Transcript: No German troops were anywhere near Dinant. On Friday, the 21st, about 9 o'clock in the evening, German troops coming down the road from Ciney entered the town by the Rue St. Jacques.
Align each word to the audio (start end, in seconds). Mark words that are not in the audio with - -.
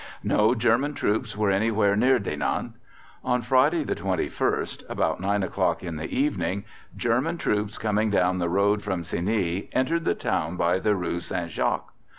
No 0.23 0.55
German 0.55 0.95
troops 0.95 1.37
were 1.37 1.51
anywhere 1.51 1.95
near 1.95 2.17
Dinant. 2.17 2.73
On 3.23 3.43
Friday, 3.43 3.83
the 3.83 3.93
21st, 3.93 4.81
about 4.89 5.19
9 5.19 5.43
o'clock 5.43 5.83
in 5.83 5.97
the 5.97 6.11
evening, 6.11 6.63
German 6.97 7.37
troops 7.37 7.77
coming 7.77 8.09
down 8.09 8.39
the 8.39 8.49
road 8.49 8.81
from 8.81 9.03
Ciney 9.03 9.69
entered 9.73 10.05
the 10.05 10.15
town 10.15 10.57
by 10.57 10.79
the 10.79 10.95
Rue 10.95 11.19
St. 11.19 11.51
Jacques. 11.51 11.93